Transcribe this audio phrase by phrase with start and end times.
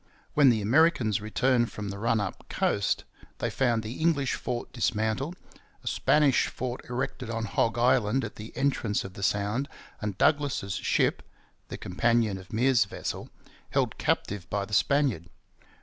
[0.33, 3.03] When the Americans returned from the run up coast,
[3.37, 5.35] they found the English fort dismantled,
[5.83, 9.69] a Spanish fort erected on Hog Island at the entrance of the sound,
[10.01, 11.21] and Douglas's ship
[11.67, 13.29] the companion of Meares's vessel
[13.69, 15.29] held captive by the Spaniard.